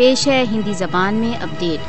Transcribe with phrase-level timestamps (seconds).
[0.00, 1.80] پیش ہے ہندی زبان میں اپڈیٹ۔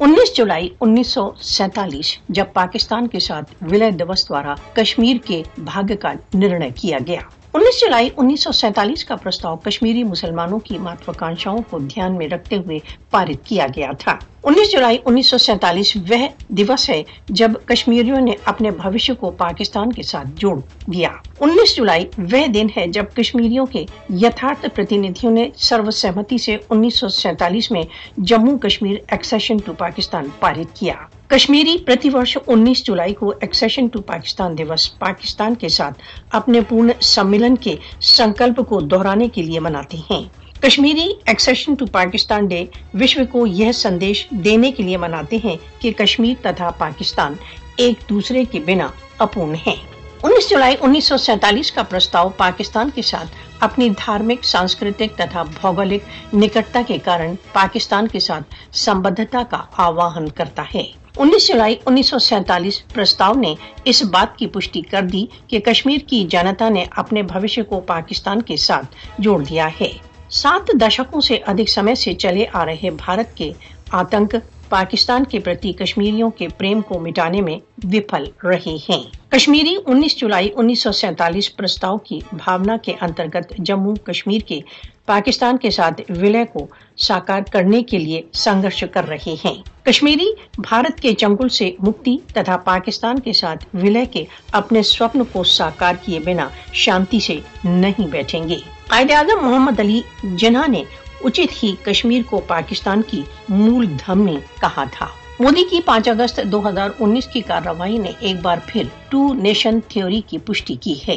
[0.00, 5.92] انیس جولائی انیس سو سینتالیس، جب پاکستان کے ساتھ ولے دوس دوارا کشمیر کے بھاگ
[6.00, 7.20] کا نرنے کیا گیا۔
[7.56, 12.56] انیس جولائی انیس سو سینتالیس کا پرستاؤ کشمیری مسلمانوں کی مہتواکانشاؤں کو دھیان میں رکھتے
[12.56, 12.78] ہوئے
[13.10, 18.32] پارت کیا گیا تھا۔ انیس جولائی انیس سو سینتالیس وہ دیوس ہے جب کشمیریوں نے
[18.44, 20.56] اپنے بھوشیہ کو پاکستان کے ساتھ جوڑ
[20.92, 21.08] دیا۔
[21.40, 23.86] انیس جولائی وہ دن ہے جب کشمیریوں کے
[24.22, 27.82] یتھارت پرتیندھیوں نے سرو سہمتی سے انیس سو سینتالیس میں
[28.18, 30.94] جموں کشمیر ایکسیشن ٹو پاکستان پارت کیا۔
[31.28, 36.90] کشمیری پرتی ورش انیس جولائی کو ایکسیشن ٹو پاکستان دیوس، پاکستان کے ساتھ اپنے پورن
[37.00, 40.22] سمیلن کے سنکلپ کو دہرانے کے لیے مناتے ہیں۔
[40.62, 45.92] Kashmiri accession to Pakistan day وشو کو یہ سندیش دینے کے لیے مناتے ہیں کہ
[45.92, 47.34] کشمیر تتھا پاکستان
[47.76, 49.95] ایک دوسرے کے بنا اپون ہیں۔
[50.36, 53.26] انیس جولائی انیس سو سینتالیس کا پرستاؤ پاکستان کے ساتھ
[53.60, 60.62] اپنی دھارمک، سانسکرتک تتھا بھوگولک نکٹتا کے کارن پاکستان کے ساتھ سمبدھتا کا آواہن کرتا
[60.74, 60.82] ہے۔
[61.16, 65.98] انیس جولائی انیس سو سینتالیس پرستاؤ نے اس بات کی پشٹی کر دی کہ کشمیر
[66.06, 68.86] کی جنتا نے اپنے بھوشیہ کو پاکستان کے ساتھ
[69.18, 69.92] جوڑ دیا ہے۔
[70.30, 73.52] سات دشکوں سے ادھک سمے سے چلے آ رہے بھارت کے
[73.92, 74.34] آتنک
[74.68, 80.48] پاکستان کے پرتی کشمیریوں کے پریم کو مٹانے میں وفل رہے ہیں۔ کشمیری انیس جولائی
[80.56, 84.60] انیس سو سینتالیس پرستاؤ کی بھاونا کے انترگت جموں کشمیر کے
[85.06, 91.00] پاکستان کے ساتھ ولے کو ساکار کرنے کے لیے سنگرش کر رہے ہیں۔ کشمیری بھارت
[91.00, 96.20] کے چنگل سے مکتی تتھا پاکستان کے ساتھ ولے کے اپنے سوپن کو ساکار کیے
[96.20, 98.56] بنا شانتی سے نہیں بیٹھیں گے۔
[98.88, 100.84] قائد اعظم محمد علی جناح نے
[101.26, 105.06] اچت ہی کشمیر کو پاکستان کی مول دھمنی کہا تھا
[105.40, 109.80] مودی کی پانچ اگست دو ہزار انیس کی کارروائی نے ایک بار پھر ٹو نیشن
[109.88, 111.16] تھیوری کی پشٹی کی ہے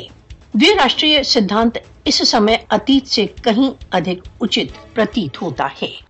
[0.75, 6.08] راشٹری سدھانت اس سمے اتیت سے کہیں ادھک اچت پرتیت ہوتا ہے